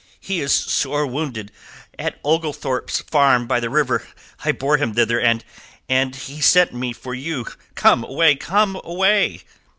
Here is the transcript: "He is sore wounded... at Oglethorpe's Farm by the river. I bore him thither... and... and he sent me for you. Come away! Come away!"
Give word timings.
"He 0.19 0.39
is 0.41 0.51
sore 0.51 1.05
wounded... 1.05 1.51
at 1.99 2.19
Oglethorpe's 2.25 3.01
Farm 3.01 3.45
by 3.45 3.59
the 3.59 3.69
river. 3.69 4.03
I 4.43 4.51
bore 4.51 4.77
him 4.77 4.95
thither... 4.95 5.19
and... 5.21 5.45
and 5.87 6.15
he 6.15 6.41
sent 6.41 6.73
me 6.73 6.91
for 6.91 7.13
you. 7.13 7.45
Come 7.75 8.03
away! 8.03 8.35
Come 8.35 8.81
away!" 8.83 9.41